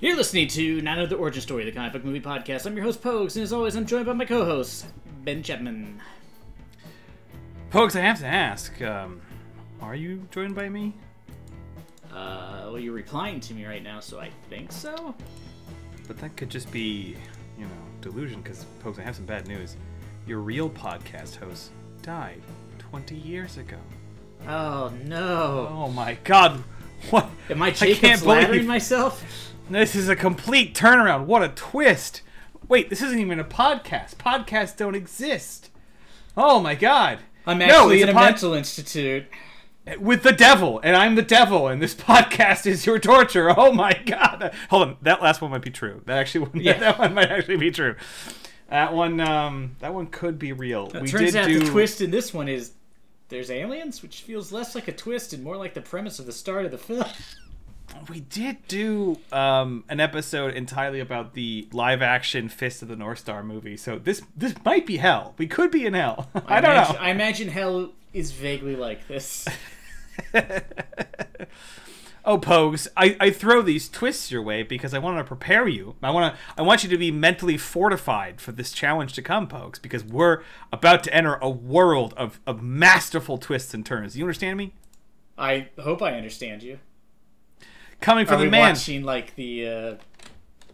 [0.00, 2.66] You're listening to of the Origin Story, the comic book movie podcast.
[2.66, 4.86] I'm your host, Pogues, and as always, I'm joined by my co-host,
[5.24, 6.00] Ben Chapman.
[7.72, 9.20] Pogues, I have to ask, um,
[9.80, 10.94] are you joined by me?
[12.12, 15.16] Uh, well, you're replying to me right now, so I think so.
[16.06, 17.16] But that could just be,
[17.58, 19.74] you know, delusion, because, Pogues, I have some bad news.
[20.28, 22.40] Your real podcast host died
[22.78, 23.78] 20 years ago.
[24.46, 25.68] Oh no!
[25.72, 26.62] Oh my god!
[27.10, 27.28] What?
[27.50, 29.24] Am I I Jacob's can't laddering believe myself?
[29.70, 31.26] This is a complete turnaround.
[31.26, 32.22] What a twist!
[32.68, 34.16] Wait, this isn't even a podcast.
[34.16, 35.70] Podcasts don't exist.
[36.36, 37.20] Oh my god!
[37.46, 39.24] I'm No, actually it's in a pod- mental institute.
[39.98, 43.52] with the devil, and I'm the devil, and this podcast is your torture.
[43.58, 44.52] Oh my god!
[44.70, 46.02] Hold on, that last one might be true.
[46.06, 46.78] That actually, one, Yeah.
[46.78, 47.96] that one might actually be true.
[48.70, 50.88] That one, um, that one could be real.
[50.94, 51.60] It we turns did out do.
[51.60, 52.72] the twist in this one is
[53.30, 56.32] there's aliens, which feels less like a twist and more like the premise of the
[56.32, 57.04] start of the film.
[58.08, 63.42] We did do um, an episode entirely about the live-action Fist of the North Star
[63.42, 63.76] movie.
[63.76, 65.34] So this this might be hell.
[65.36, 66.28] We could be in hell.
[66.34, 67.00] I, don't imagine, know.
[67.00, 69.46] I imagine hell is vaguely like this.
[72.28, 75.94] Oh, Pogues, I, I throw these twists your way because I want to prepare you.
[76.02, 79.48] I want to I want you to be mentally fortified for this challenge to come,
[79.48, 84.14] Pogues, because we're about to enter a world of, of masterful twists and turns.
[84.14, 84.74] You understand me?
[85.38, 86.80] I hope I understand you.
[88.00, 89.94] Coming Are from we the man, watching like the uh,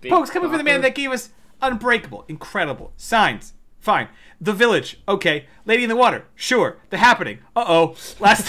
[0.00, 1.30] big Pogues, coming from the man that gave us
[1.62, 4.08] Unbreakable, Incredible, Signs, fine.
[4.40, 5.46] The Village, okay.
[5.64, 6.78] Lady in the Water, sure.
[6.90, 7.96] The Happening, uh oh.
[8.20, 8.48] Last,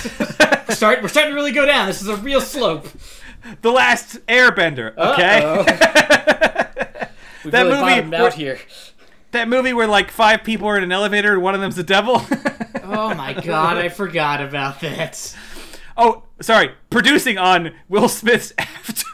[0.75, 1.87] Start, we're starting to really go down.
[1.87, 2.87] This is a real slope.
[3.61, 5.45] the Last Airbender, okay.
[7.43, 8.59] We've That really movie where- out here.
[9.31, 11.83] that movie where like five people are in an elevator and one of them's the
[11.83, 12.21] devil.
[12.87, 15.35] Oh my god, I forgot about that.
[15.97, 16.71] Oh, sorry.
[16.89, 19.05] Producing on Will Smith's After.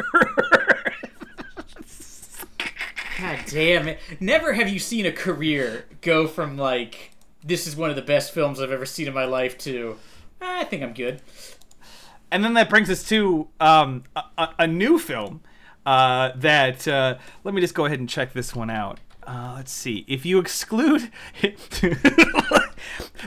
[3.19, 3.99] God damn it.
[4.19, 7.11] Never have you seen a career go from like,
[7.43, 9.97] this is one of the best films I've ever seen in my life to,
[10.41, 11.21] "Ah, I think I'm good.
[12.31, 15.41] and then that brings us to um, a, a, a new film
[15.85, 16.87] uh, that.
[16.87, 18.99] Uh, let me just go ahead and check this one out.
[19.27, 20.03] Uh, let's see.
[20.07, 21.11] If you exclude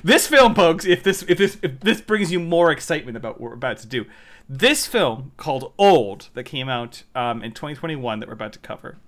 [0.05, 3.51] this film, folks, if this if this if this brings you more excitement about what
[3.51, 4.05] we're about to do,
[4.49, 8.99] this film called Old that came out um, in 2021 that we're about to cover.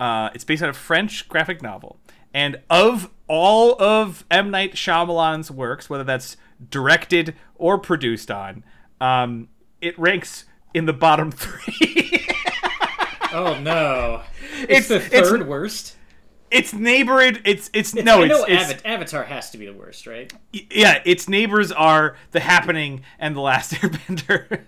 [0.00, 1.98] Uh, it's based on a French graphic novel,
[2.34, 6.36] and of all of M Night Shyamalan's works, whether that's
[6.70, 8.64] directed or produced on,
[9.00, 9.48] um,
[9.80, 12.26] it ranks in the bottom three.
[13.32, 14.22] Oh no.
[14.68, 15.96] It's, It's- the it's- third worst.
[16.54, 17.42] It's neighbored.
[17.44, 18.22] It's it's, no.
[18.22, 20.32] I It's, know it's Ava- Avatar has to be the worst, right?
[20.52, 21.02] yeah.
[21.04, 24.64] Its neighbors are The Happening and The Last Airbender.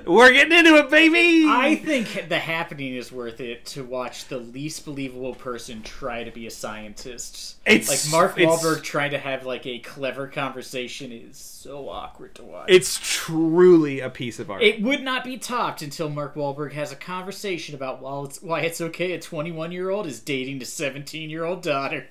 [0.06, 1.46] We're getting into it, baby.
[1.48, 6.30] I think The Happening is worth it to watch the least believable person try to
[6.30, 7.56] be a scientist.
[7.66, 12.34] It's- like Mark it's- Wahlberg trying to have like a clever conversation is so awkward
[12.36, 12.66] to watch.
[12.68, 14.62] it's truly a piece of art.
[14.62, 18.60] it would not be topped until Mark Wahlberg has a conversation about why it's, why
[18.60, 22.06] it's okay a 21 year old is dating a 17 year old daughter.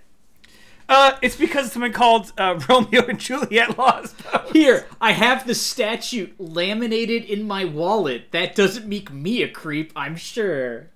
[0.90, 4.14] Uh, it's because of something called uh, Romeo and Juliet laws.
[4.52, 8.32] Here, I have the statute laminated in my wallet.
[8.32, 10.90] That doesn't make me a creep, I'm sure.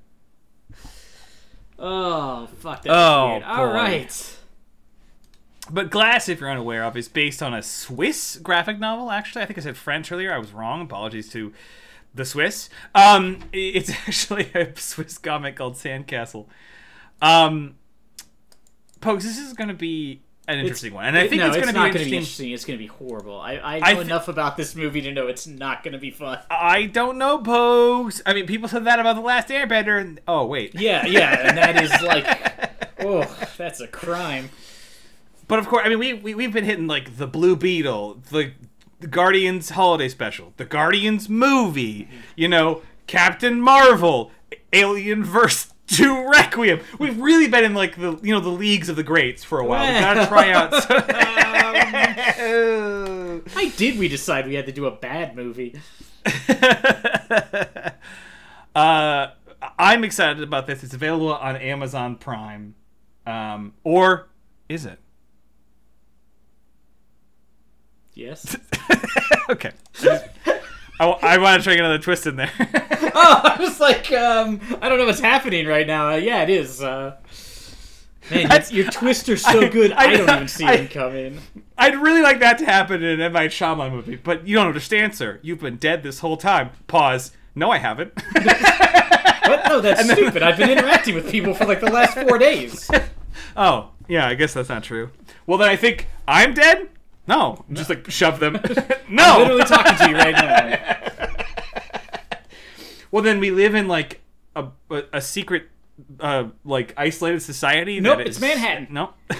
[1.77, 2.89] Oh, fuck that.
[2.89, 3.43] Oh, weird.
[3.43, 3.73] All boy.
[3.73, 4.37] right.
[5.69, 9.09] But Glass, if you're unaware of, is based on a Swiss graphic novel.
[9.11, 10.31] Actually, I think I said French earlier.
[10.31, 10.81] I was wrong.
[10.81, 11.53] Apologies to
[12.13, 12.69] the Swiss.
[12.93, 16.45] Um, it's actually a Swiss comic called Sandcastle.
[17.21, 17.75] Um,
[19.05, 21.67] Pogues, this is going to be an interesting one, and I think no, it's going
[21.67, 22.05] to be not interesting.
[22.05, 22.51] gonna be interesting.
[22.51, 23.39] It's going to be horrible.
[23.39, 25.97] I, I know I thi- enough about this movie to know it's not going to
[25.99, 26.39] be fun.
[26.49, 28.21] I don't know, Pogues.
[28.25, 29.99] I mean, people said that about the Last Airbender.
[29.99, 34.49] And, oh wait, Yeah, yeah, and that is like, oh, that's a crime.
[35.47, 38.53] But of course, I mean, we, we we've been hitting like the Blue Beetle, the,
[38.99, 44.31] the Guardians holiday special, the Guardians movie, you know, Captain Marvel,
[44.73, 46.79] Alien Verse Two Requiem.
[46.97, 49.65] We've really been in like the you know the leagues of the greats for a
[49.65, 49.85] while.
[49.85, 50.71] We gotta try out.
[53.53, 55.79] Why did we decide we had to do a bad movie?
[58.75, 59.27] uh,
[59.77, 60.83] I'm excited about this.
[60.83, 62.73] It's available on Amazon Prime,
[63.27, 64.29] um, or
[64.67, 64.99] is it?
[68.15, 68.57] Yes.
[69.49, 69.71] okay.
[70.99, 72.51] I, I want to try another twist in there.
[73.17, 76.09] oh, I was like, um, I don't know what's happening right now.
[76.11, 76.81] Uh, yeah, it is.
[76.81, 77.15] Uh,
[78.31, 78.89] Man, That's- your,
[79.29, 81.39] are so I- good, I, I- don't even see I- them coming.
[81.77, 83.91] I'd really like that to happen in an M Night Shyamalan I'd really like that
[83.91, 85.39] to happen in an M Night Shyamalan movie, but you don't understand, sir.
[85.43, 86.69] You've been dead this whole time.
[86.87, 87.31] Pause.
[87.53, 88.13] No, I haven't.
[89.45, 89.63] What?
[89.67, 90.41] No, that's stupid.
[90.41, 92.89] I've been interacting with people for like the last four days.
[93.55, 95.11] oh, yeah, I guess that's not true.
[95.45, 96.89] Well, then I think I'm dead.
[97.27, 98.53] No, just like shove them.
[99.07, 99.37] no.
[99.37, 101.11] Literally talking to you right now.
[103.15, 104.19] Well, then we live in like
[104.57, 105.69] a a, a secret,
[106.19, 108.01] uh, like isolated society.
[108.01, 108.87] Nope, that it's is- Manhattan.
[108.91, 109.13] No.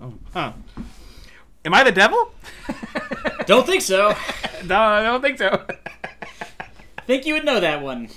[0.00, 0.52] oh, huh.
[1.64, 2.32] Am I the devil?
[3.46, 4.14] Don't think so.
[4.66, 5.66] no, I don't think so.
[7.08, 8.08] Think you would know that one.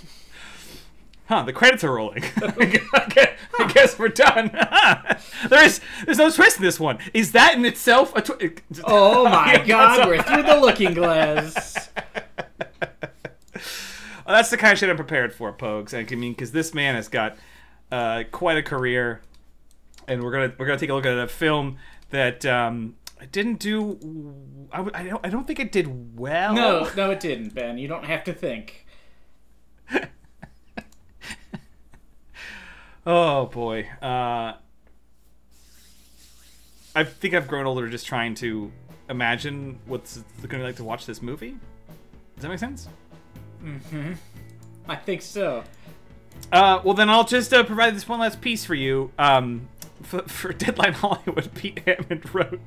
[1.26, 1.42] Huh?
[1.42, 2.24] The credits are rolling.
[2.36, 4.52] I guess we're done.
[5.50, 7.00] there is there's no twist in this one.
[7.12, 8.62] Is that in itself a twist?
[8.84, 11.90] Oh my god, we're through the looking glass.
[14.26, 15.94] That's the kind of shit I'm prepared for, Pogues.
[15.94, 17.38] I mean, because this man has got
[17.92, 19.22] uh, quite a career,
[20.08, 21.78] and we're gonna we're gonna take a look at a film
[22.10, 22.96] that um,
[23.32, 23.98] didn't do.
[24.72, 26.54] I, w- I don't I don't think it did well.
[26.54, 27.78] No, no, it didn't, Ben.
[27.78, 28.86] You don't have to think.
[33.06, 33.90] Oh boy.
[34.02, 34.54] Uh,
[36.96, 38.72] I think I've grown older just trying to
[39.10, 41.58] imagine what's going to be like to watch this movie.
[42.36, 42.88] Does that make sense?
[44.88, 45.64] I think so.
[46.52, 49.12] Uh, well, then I'll just uh, provide this one last piece for you.
[49.18, 49.68] Um,
[50.02, 52.60] for, for Deadline Hollywood, Pete Hammond wrote.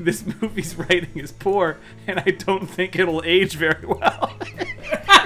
[0.00, 4.36] this movie's writing is poor, and I don't think it'll age very well.